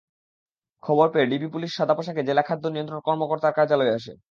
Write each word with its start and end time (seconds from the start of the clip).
খবর 0.83 1.07
পেয়ে 1.13 1.29
DB 1.31 1.47
police 1.53 1.71
সাদা 1.75 1.93
পোশাকে 1.97 2.21
জেলা 2.23 2.43
খাদ্য 2.43 2.65
নিয়ন্ত্রণ 2.67 2.99
কর্মকর্তার 3.07 3.55
কার্যালয়ে 3.57 3.95
আসে। 3.95 4.13